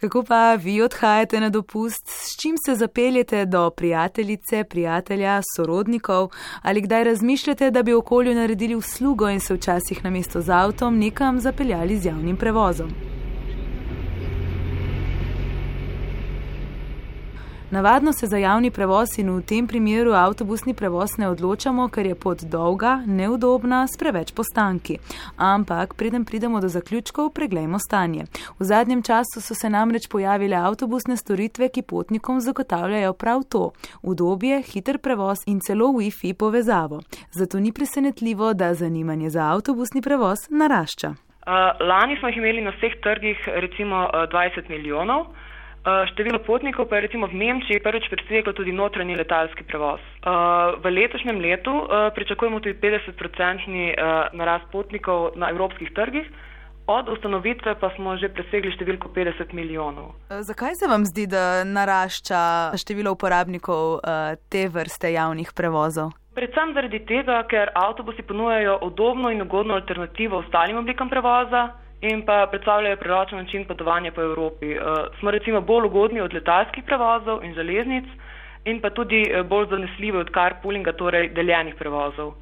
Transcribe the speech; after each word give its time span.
Kako 0.00 0.22
pa 0.22 0.54
vi 0.54 0.82
odhajate 0.82 1.40
na 1.40 1.48
dopust, 1.48 2.06
s 2.06 2.36
čim 2.40 2.56
se 2.66 2.74
zapeljete 2.74 3.46
do 3.46 3.70
prijateljice, 3.70 4.64
prijatelja, 4.64 5.40
sorodnikov 5.56 6.30
ali 6.62 6.80
kdaj 6.80 7.04
razmišljate, 7.04 7.70
da 7.70 7.82
bi 7.82 7.94
okolju 7.94 8.34
naredili 8.34 8.74
uslugo 8.74 9.28
in 9.28 9.40
se 9.40 9.54
včasih 9.54 10.04
na 10.04 10.10
mesto 10.10 10.40
z 10.40 10.50
avtom 10.50 10.98
nekam 10.98 11.40
zapeljali 11.40 11.98
z 11.98 12.06
javnim 12.06 12.36
prevozom? 12.36 13.07
Navadno 17.70 18.12
se 18.12 18.26
za 18.26 18.36
javni 18.36 18.70
prevoz 18.70 19.18
in 19.18 19.30
v 19.30 19.42
tem 19.42 19.66
primeru 19.66 20.12
avtobusni 20.12 20.74
prevoz 20.74 21.18
ne 21.18 21.28
odločamo, 21.28 21.88
ker 21.88 22.06
je 22.06 22.14
pot 22.14 22.40
dolga, 22.42 23.02
neudobna, 23.06 23.82
s 23.86 23.98
preveč 24.00 24.32
postanki. 24.32 24.96
Ampak, 25.36 25.92
preden 25.94 26.24
pridemo 26.24 26.60
do 26.60 26.68
zaključkov, 26.68 27.28
preglejmo 27.36 27.78
stanje. 27.78 28.24
V 28.58 28.64
zadnjem 28.64 29.02
času 29.02 29.40
so 29.44 29.54
se 29.54 29.68
namreč 29.70 30.08
pojavile 30.08 30.56
avtobusne 30.56 31.16
storitve, 31.16 31.68
ki 31.68 31.82
potnikom 31.82 32.40
zagotavljajo 32.40 33.12
prav 33.12 33.42
to: 33.52 33.72
udobje, 34.02 34.62
hiter 34.62 34.98
prevoz 34.98 35.44
in 35.46 35.60
celo 35.60 35.92
Wi-Fi 35.92 36.32
povezavo. 36.32 37.02
Zato 37.30 37.60
ni 37.60 37.72
presenetljivo, 37.72 38.54
da 38.54 38.74
zanimanje 38.74 39.30
za 39.30 39.44
avtobusni 39.52 40.02
prevoz 40.02 40.38
narašča. 40.50 41.08
Uh, 41.08 41.54
lani 41.88 42.16
smo 42.18 42.28
jih 42.28 42.36
imeli 42.36 42.60
na 42.60 42.70
vseh 42.70 42.96
trgih 43.02 43.48
recimo 43.48 43.96
uh, 43.96 44.12
20 44.32 44.68
milijonov. 44.68 45.26
Eh, 45.78 46.06
število 46.10 46.42
potnikov 46.42 46.90
pa 46.90 46.98
je 46.98 47.06
recimo 47.06 47.30
v 47.30 47.38
Nemčiji 47.38 47.78
prvič 47.78 48.10
preseglo 48.10 48.52
tudi 48.52 48.74
notranji 48.74 49.14
letalski 49.14 49.62
prevoz. 49.62 50.02
Uh, 50.26 50.74
v 50.82 50.90
letošnjem 50.90 51.38
letu 51.38 51.70
uh, 51.70 52.10
pričakujemo 52.12 52.58
tudi 52.60 52.74
50-procentni 52.82 53.94
uh, 53.94 54.26
narast 54.34 54.66
potnikov 54.74 55.38
na 55.38 55.54
evropskih 55.54 55.94
trgih, 55.94 56.26
od 56.90 57.08
ustanovitve 57.08 57.78
pa 57.78 57.94
smo 57.94 58.18
že 58.18 58.28
presegli 58.28 58.74
številko 58.74 59.14
50 59.14 59.54
milijonov. 59.54 60.18
Zakaj 60.28 60.74
se 60.74 60.90
vam 60.90 61.06
zdi, 61.06 61.30
da 61.30 61.62
narašča 61.64 62.74
število 62.74 63.14
uporabnikov 63.14 64.00
te 64.50 64.66
vrste 64.68 65.12
javnih 65.14 65.52
prevozov? 65.54 66.10
Predvsem 66.34 66.72
zaradi 66.74 67.00
tega, 67.04 67.44
ker 67.44 67.70
avtobusi 67.76 68.24
ponujajo 68.24 68.80
udobno 68.88 69.30
in 69.30 69.44
ugodno 69.44 69.76
alternativo 69.76 70.40
ostalim 70.40 70.80
oblikam 70.80 71.12
prevoza 71.12 71.76
in 72.00 72.22
pa 72.26 72.46
predstavljajo 72.50 72.96
priročen 72.96 73.38
način 73.38 73.64
potovanja 73.64 74.12
po 74.12 74.22
Evropi. 74.22 74.78
Uh, 74.78 74.84
smo 75.18 75.30
recimo 75.30 75.60
bolj 75.60 75.86
ugodni 75.86 76.20
od 76.20 76.34
letalskih 76.34 76.84
prevozov 76.84 77.44
in 77.44 77.54
železnic 77.54 78.04
in 78.64 78.80
pa 78.80 78.90
tudi 78.90 79.22
eh, 79.30 79.42
bolj 79.42 79.66
zanesljivi 79.70 80.18
od 80.18 80.30
carpoolinga, 80.34 80.92
torej 80.92 81.28
deljenih 81.28 81.74
prevozov. 81.74 82.34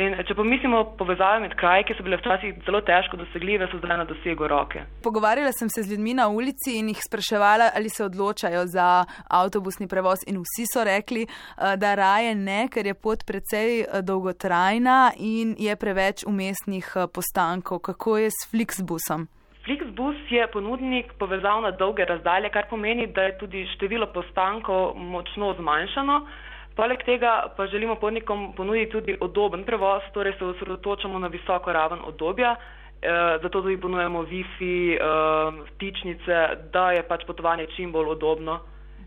In 0.00 0.14
če 0.24 0.32
pomislimo 0.32 0.78
povezave 0.96 1.42
med 1.42 1.52
kraji, 1.60 1.84
ki 1.84 1.94
so 1.98 2.04
bile 2.06 2.16
včasih 2.16 2.62
zelo 2.64 2.80
težko 2.80 3.18
dosegljive, 3.20 3.66
so 3.68 3.76
zdaj 3.76 3.98
na 4.00 4.06
dosegu 4.08 4.46
roke. 4.48 4.86
Pogovarjala 5.04 5.52
sem 5.52 5.68
se 5.68 5.82
z 5.84 5.92
ljudmi 5.92 6.14
na 6.16 6.30
ulici 6.32 6.78
in 6.78 6.88
jih 6.88 7.02
spraševala, 7.04 7.66
ali 7.76 7.92
se 7.92 8.04
odločajo 8.04 8.62
za 8.72 8.86
avtobusni 9.28 9.88
prevoz 9.92 10.24
in 10.32 10.38
vsi 10.40 10.64
so 10.70 10.84
rekli, 10.88 11.26
eh, 11.26 11.76
da 11.76 11.92
raje 11.94 12.32
ne, 12.34 12.70
ker 12.72 12.88
je 12.88 12.94
pot 12.94 13.20
precej 13.28 13.82
eh, 13.82 14.00
dolgotrajna 14.00 15.12
in 15.18 15.52
je 15.58 15.76
preveč 15.76 16.24
umestnih 16.24 16.88
eh, 16.96 17.04
postankov. 17.12 17.82
Kako 17.84 18.16
je 18.16 18.30
s 18.32 18.48
Flixbusom? 18.48 19.28
Flixbus 19.66 20.16
je 20.30 20.46
ponudnik 20.52 21.12
povezav 21.20 21.60
na 21.62 21.70
dolge 21.70 22.08
razdalje, 22.08 22.48
kar 22.48 22.64
pomeni, 22.70 23.06
da 23.12 23.28
je 23.28 23.36
tudi 23.44 23.66
število 23.76 24.08
postankov 24.16 24.96
močno 24.96 25.52
zmanjšano. 25.60 26.16
Poleg 26.74 27.02
tega 27.04 27.52
pa 27.56 27.66
želimo 27.66 27.94
potnikom 28.00 28.52
ponuditi 28.56 28.92
tudi 28.92 29.16
odoben 29.20 29.64
prevoz, 29.64 30.02
torej 30.14 30.32
se 30.38 30.44
osredotočamo 30.44 31.18
na 31.18 31.28
visoko 31.28 31.72
raven 31.72 31.98
odobja, 32.04 32.56
eh, 33.02 33.38
zato 33.42 33.60
tudi 33.62 33.80
ponujemo 33.80 34.22
Wi-Fi, 34.22 34.94
eh, 34.94 34.98
vtičnice, 35.70 36.38
da 36.72 36.90
je 36.92 37.02
pač 37.02 37.24
potovanje 37.26 37.66
čim 37.76 37.92
bolj 37.92 38.14
udobno 38.16 38.60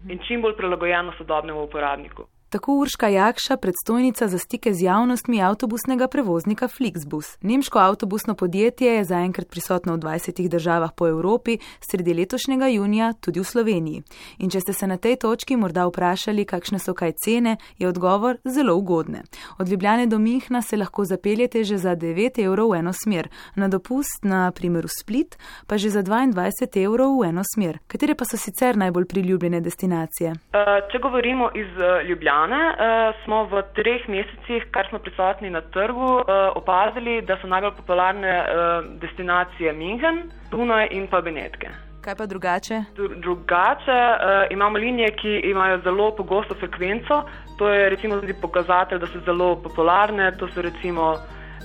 in 0.09 0.19
čim 0.27 0.41
bolj 0.41 0.55
prilagojeno 0.55 1.13
sodobnemu 1.17 1.63
uporabniku. 1.63 2.27
Tako 2.55 2.73
Urška 2.73 3.07
Jakša, 3.07 3.57
predstojnica 3.57 4.27
za 4.27 4.37
stike 4.37 4.73
z 4.73 4.83
javnostmi 4.83 5.41
avtobusnega 5.43 6.07
prevoznika 6.07 6.67
Flixbus. 6.67 7.37
Nemško 7.41 7.79
avtobusno 7.79 8.35
podjetje 8.35 8.87
je 8.95 9.03
zaenkrat 9.03 9.49
prisotno 9.49 9.93
v 9.93 9.97
20 9.99 10.47
državah 10.47 10.91
po 10.97 11.07
Evropi, 11.07 11.57
sredi 11.79 12.13
letošnjega 12.13 12.67
junija 12.67 13.13
tudi 13.13 13.39
v 13.39 13.43
Sloveniji. 13.43 14.03
In 14.37 14.49
če 14.49 14.59
ste 14.59 14.73
se 14.73 14.87
na 14.87 14.97
tej 14.97 15.15
točki 15.15 15.57
morda 15.57 15.83
vprašali, 15.87 16.45
kakšne 16.45 16.79
so 16.79 16.93
kaj 16.93 17.11
cene, 17.11 17.57
je 17.77 17.87
odgovor 17.87 18.37
zelo 18.45 18.75
ugodne. 18.75 19.23
Od 19.59 19.69
Ljubljane 19.69 20.07
do 20.07 20.19
Mihna 20.19 20.61
se 20.61 20.77
lahko 20.77 21.05
zapeljete 21.05 21.63
že 21.63 21.77
za 21.77 21.95
9 21.95 22.39
evrov 22.45 22.71
v 22.71 22.79
eno 22.79 22.93
smer, 22.93 23.27
na 23.55 23.67
dopust, 23.67 24.23
na 24.23 24.51
primer 24.51 24.85
v 24.85 24.95
Split, 25.01 25.35
pa 25.67 25.77
že 25.77 25.89
za 25.89 26.03
22 26.03 26.85
evrov 26.85 27.19
v 27.19 27.27
eno 27.29 27.43
smer. 27.43 27.79
Katere 27.87 28.15
pa 28.15 28.23
so 28.25 28.37
sicer 28.37 28.77
najbolj 28.77 29.05
priljubljene 29.05 29.59
destinacije? 29.61 30.31
Uh, 30.31 30.79
če 30.91 31.03
govorimo 31.03 31.51
iz 31.55 31.67
uh, 31.75 31.99
Ljubljana, 32.07 32.44
Ljubljane 32.45 32.69
uh, 32.69 33.15
smo 33.23 33.45
v 33.45 33.61
treh 33.73 34.05
mesecih, 34.07 34.65
kar 34.71 34.85
smo 34.89 34.99
prisotni 34.99 35.49
na 35.49 35.61
trgu, 35.61 36.21
uh, 36.21 36.23
opazili, 36.55 37.21
da 37.21 37.37
so 37.41 37.47
najbolj 37.47 37.71
popularne 37.77 38.33
uh, 38.39 38.85
destinacije 39.01 39.73
München, 39.73 40.29
Dunaj 40.51 40.87
in 40.91 41.07
pa 41.07 41.21
Benetke. 41.21 41.69
Kaj 42.01 42.15
pa 42.15 42.25
drugače? 42.25 42.83
Drugače 43.17 43.97
uh, 43.97 44.45
imamo 44.51 44.77
linije, 44.77 45.09
ki 45.15 45.41
imajo 45.49 45.81
zelo 45.83 46.11
pogosto 46.15 46.53
frekvenco. 46.53 47.23
To 47.57 47.69
je 47.69 47.89
recimo 47.89 48.19
tudi 48.21 48.33
pokazatelj, 48.41 48.99
da 48.99 49.07
so 49.07 49.19
zelo 49.25 49.55
popularne. 49.55 50.31
To 50.37 50.47
so 50.47 50.61
recimo 50.61 51.15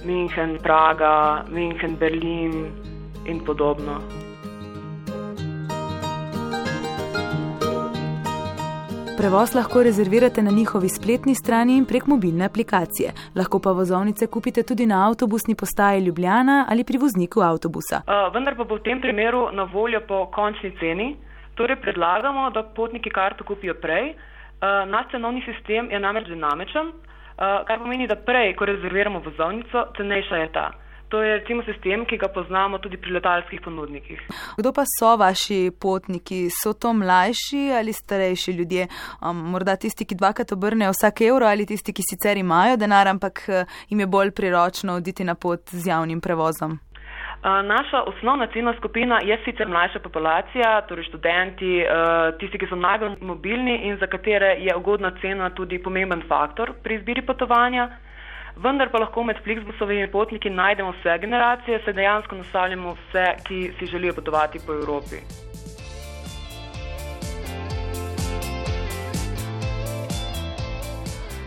München, 0.05 0.59
Praga, 0.63 1.45
München, 1.51 1.99
Berlin 1.99 2.73
in 3.27 3.45
podobno. 3.45 4.01
Prevoz 9.21 9.55
lahko 9.55 9.83
rezervirate 9.83 10.43
na 10.43 10.51
njihovi 10.51 10.89
spletni 10.89 11.35
strani 11.35 11.77
in 11.77 11.85
prek 11.85 12.07
mobilne 12.07 12.45
aplikacije. 12.45 13.11
Lahko 13.37 13.59
pa 13.65 13.73
vozovnice 13.73 14.27
kupite 14.27 14.63
tudi 14.63 14.87
na 14.87 15.09
avtobusni 15.09 15.55
postaji 15.55 16.01
Ljubljana 16.05 16.65
ali 16.71 16.85
pri 16.85 16.99
vozniku 16.99 17.41
avtobusa. 17.41 18.01
Uh, 18.07 18.33
vendar 18.35 18.57
pa 18.57 18.65
bo 18.65 18.79
v 18.79 18.83
tem 18.87 19.01
primeru 19.01 19.43
na 19.53 19.69
voljo 19.73 20.01
po 20.09 20.23
končni 20.37 20.73
ceni. 20.81 21.17
Torej 21.55 21.77
predlagamo, 21.83 22.51
da 22.51 22.63
potniki 22.63 23.11
karto 23.11 23.45
kupijo 23.45 23.75
prej. 23.75 24.15
Uh, 24.15 24.89
naš 24.89 25.11
cenovni 25.11 25.45
sistem 25.45 25.91
je 25.91 26.01
namreč 26.01 26.27
dinamičen, 26.29 26.87
uh, 26.89 27.61
kar 27.69 27.79
pomeni, 27.79 28.09
da 28.09 28.17
prej, 28.17 28.57
ko 28.57 28.65
rezerviramo 28.65 29.21
vozovnico, 29.21 29.85
cenejša 29.97 30.37
je 30.37 30.53
ta. 30.53 30.71
To 31.11 31.23
je 31.23 31.39
recimo 31.39 31.63
sistem, 31.67 32.05
ki 32.07 32.17
ga 32.23 32.29
poznamo 32.31 32.79
tudi 32.79 32.97
pri 32.97 33.17
letalskih 33.17 33.61
ponudnikih. 33.65 34.21
Kdo 34.59 34.71
pa 34.73 34.85
so 34.87 35.17
vaši 35.19 35.73
potniki? 35.75 36.45
So 36.55 36.73
to 36.73 36.93
mlajši 36.95 37.63
ali 37.79 37.93
starejši 37.93 38.53
ljudje? 38.53 38.87
Um, 39.19 39.41
morda 39.51 39.75
tisti, 39.77 40.07
ki 40.07 40.15
dvakrat 40.15 40.53
obrnejo 40.55 40.93
vsak 40.95 41.25
evro 41.27 41.49
ali 41.51 41.67
tisti, 41.67 41.93
ki 41.93 42.05
sicer 42.11 42.39
imajo 42.39 42.77
denar, 42.79 43.11
ampak 43.11 43.43
uh, 43.49 43.65
jim 43.91 44.01
je 44.01 44.07
bolj 44.07 44.31
priročno 44.31 45.01
oditi 45.01 45.27
na 45.27 45.35
pot 45.35 45.75
z 45.75 45.91
javnim 45.91 46.21
prevozom? 46.21 46.79
Uh, 46.79 47.59
naša 47.67 48.03
osnovna 48.13 48.47
ciljna 48.53 48.75
skupina 48.79 49.19
je 49.25 49.39
sicer 49.45 49.69
mlajša 49.69 49.99
populacija, 50.05 50.71
torej 50.89 51.09
študenti, 51.09 51.73
uh, 51.83 52.39
tisti, 52.39 52.59
ki 52.59 52.69
so 52.71 52.79
najbolj 52.79 53.17
mobilni 53.21 53.81
in 53.89 53.99
za 53.99 54.07
katere 54.07 54.55
je 54.63 54.77
ugodna 54.77 55.11
cena 55.21 55.51
tudi 55.51 55.83
pomemben 55.83 56.23
faktor 56.29 56.73
pri 56.85 57.01
izbiri 57.01 57.27
potovanja 57.27 57.89
vendar 58.57 58.91
pa 58.91 58.99
lahko 58.99 59.25
med 59.25 59.37
Flixbusovimi 59.45 60.11
potniki 60.11 60.51
najdemo 60.51 60.93
vse 60.93 61.19
generacije, 61.19 61.83
se 61.85 61.93
dejansko 61.93 62.37
nastavljamo 62.37 62.95
vse, 62.95 63.27
ki 63.45 63.73
si 63.79 63.87
želijo 63.87 64.15
potovati 64.15 64.59
po 64.67 64.73
Evropi. 64.73 65.17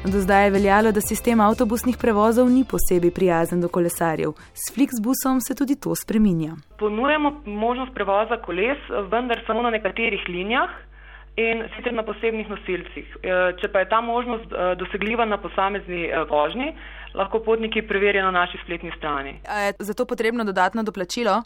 Do 0.05 0.19
zdaj 0.19 0.43
je 0.43 0.51
veljalo, 0.51 0.91
da 0.91 1.01
sistem 1.01 1.39
avtobusnih 1.39 1.95
prevozov 1.97 2.49
ni 2.49 2.65
posebej 2.71 3.11
prijazen 3.11 3.61
do 3.61 3.67
kolesarjev. 3.67 4.33
S 4.53 4.73
Flixbusom 4.75 5.39
se 5.41 5.55
tudi 5.55 5.75
to 5.79 5.95
spreminja. 5.95 6.55
Ponujemo 6.79 7.41
možnost 7.45 7.93
prevoza 7.93 8.37
koles, 8.37 8.77
vendar 9.11 9.39
samo 9.47 9.61
na 9.61 9.69
nekaterih 9.69 10.27
linijah 10.27 10.69
in 11.35 11.63
sicer 11.75 11.93
na 11.93 12.03
posebnih 12.03 12.49
nosilcih. 12.49 13.15
E, 13.21 13.37
če 13.61 13.69
pa 13.73 13.83
je 13.83 13.89
ta 13.89 14.01
možnost 14.01 14.51
e, 14.51 14.75
dosegljiva 14.77 15.25
na 15.25 15.37
posamezni 15.41 16.05
e, 16.05 16.23
vožnji, 16.29 16.73
lahko 17.13 17.39
potniki 17.45 17.81
preverijo 17.87 18.25
na 18.25 18.31
naši 18.31 18.59
spletni 18.63 18.91
strani. 18.97 19.39
A 19.49 19.59
je 19.67 19.73
za 19.79 19.93
to 19.93 20.05
potrebno 20.05 20.43
dodatno 20.43 20.83
doplačilo? 20.83 21.41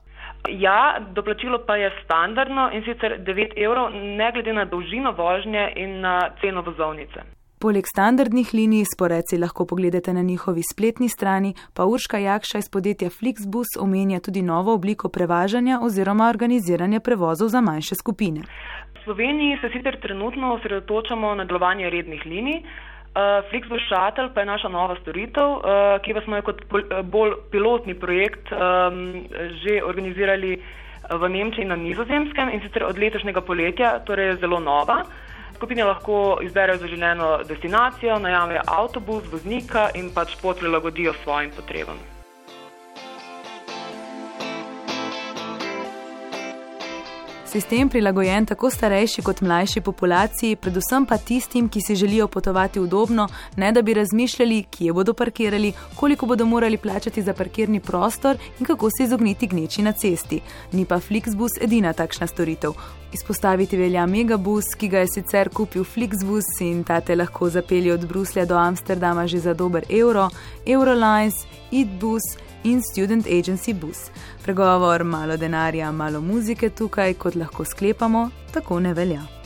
Ja, 0.49 0.99
doplačilo 1.15 1.63
pa 1.67 1.75
je 1.75 1.91
standardno 2.03 2.69
in 2.73 2.83
sicer 2.83 3.19
9 3.23 3.55
evrov, 3.55 3.95
ne 3.95 4.31
glede 4.31 4.53
na 4.53 4.65
dolžino 4.65 5.11
vožnje 5.11 5.71
in 5.75 5.99
na 6.01 6.19
ceno 6.41 6.61
vozovnice. 6.61 7.36
Poleg 7.57 7.87
standardnih 7.89 8.53
linij 8.53 8.85
sporeci 8.85 9.37
lahko 9.37 9.65
pogledate 9.65 10.13
na 10.13 10.21
njihovi 10.21 10.61
spletni 10.71 11.09
strani, 11.09 11.53
pa 11.75 11.85
Urška 11.85 12.17
Jakša 12.17 12.57
iz 12.57 12.69
podjetja 12.69 13.09
Flixbus 13.09 13.71
omenja 13.79 14.19
tudi 14.19 14.41
novo 14.41 14.73
obliko 14.73 15.09
prevažanja 15.09 15.79
oziroma 15.81 16.29
organiziranja 16.29 16.99
prevozov 16.99 17.47
za 17.47 17.61
manjše 17.61 17.95
skupine. 17.95 18.41
Sloveniji 19.03 19.57
se 19.61 19.69
sicer 19.73 19.99
trenutno 20.01 20.53
osredotočamo 20.53 21.35
na 21.35 21.45
delovanje 21.45 21.89
rednih 21.89 22.25
linij. 22.25 22.61
Uh, 22.61 23.49
Flixbus 23.49 23.81
Shuttle 23.89 24.33
pa 24.33 24.39
je 24.39 24.45
naša 24.45 24.69
nova 24.69 24.95
storitev, 25.01 25.49
uh, 25.49 25.61
ki 26.05 26.13
pa 26.13 26.21
smo 26.21 26.35
jo 26.35 26.41
kot 26.41 26.61
bolj 27.03 27.31
pilotni 27.51 27.93
projekt 27.99 28.51
um, 28.51 29.25
že 29.63 29.81
organizirali 29.83 30.57
uh, 30.57 30.63
v 31.15 31.29
Nemčiji 31.29 31.63
in 31.63 31.69
na 31.69 31.75
nizozemskem 31.75 32.49
in 32.53 32.61
sicer 32.61 32.83
od 32.83 32.99
letošnjega 32.99 33.41
poletja, 33.41 33.99
torej 34.05 34.25
je 34.25 34.35
zelo 34.35 34.59
nova. 34.59 35.01
Skupine 35.57 35.83
lahko 35.83 36.37
izberejo 36.45 36.77
zaželeno 36.77 37.27
destinacijo, 37.49 38.19
najamejo 38.21 38.61
avtobus, 38.67 39.23
voznika 39.31 39.87
in 39.97 40.11
pač 40.13 40.35
pot 40.41 40.59
prilagodijo 40.59 41.15
svojim 41.23 41.49
potrebam. 41.55 41.97
Sistem 47.51 47.89
prilagojen 47.89 48.45
tako 48.45 48.69
starejši 48.69 49.21
kot 49.23 49.39
mlajši 49.41 49.81
populaciji, 49.81 50.55
predvsem 50.55 51.05
pa 51.07 51.17
tistim, 51.17 51.69
ki 51.69 51.81
si 51.81 51.95
želijo 51.95 52.27
potovati 52.27 52.79
udobno, 52.79 53.27
ne 53.55 53.71
da 53.71 53.81
bi 53.81 53.93
razmišljali, 53.93 54.63
kje 54.63 54.93
bodo 54.93 55.13
parkirali, 55.13 55.73
koliko 55.95 56.25
bodo 56.25 56.45
morali 56.45 56.77
plačati 56.77 57.21
za 57.21 57.33
parkirni 57.33 57.79
prostor 57.79 58.37
in 58.59 58.65
kako 58.65 58.89
se 58.89 59.03
izogniti 59.03 59.47
gneči 59.47 59.81
na 59.81 59.91
cesti. 59.91 60.41
Ni 60.71 60.85
pa 60.85 60.99
Flixbus 60.99 61.51
edina 61.61 61.93
takšna 61.93 62.27
storitev. 62.27 62.71
Izpostaviti 63.13 63.77
velja 63.77 64.05
Megabus, 64.05 64.65
ki 64.77 64.87
ga 64.87 64.99
je 64.99 65.07
sicer 65.13 65.49
kupil 65.49 65.83
Flixbus 65.83 66.59
in 66.59 66.83
ta 66.83 66.99
te 67.01 67.15
lahko 67.15 67.49
zapelje 67.49 67.93
od 67.93 68.05
Bruslja 68.07 68.45
do 68.45 68.57
Amsterdama 68.57 69.27
že 69.27 69.39
za 69.39 69.53
dober 69.53 69.85
evro, 69.89 70.29
Eurolines, 70.65 71.45
Eatbus 71.71 72.46
in 72.71 72.81
Student 72.81 73.25
Agency 73.25 73.73
Bus. 73.73 74.09
Pregovor 74.43 75.03
malo 75.03 75.37
denarja, 75.37 75.91
malo 75.91 76.21
muzike 76.21 76.69
tukaj, 76.69 77.13
kot 77.13 77.35
lahko 77.35 77.65
sklepamo, 77.65 78.29
tako 78.53 78.79
ne 78.79 78.93
velja. 78.93 79.36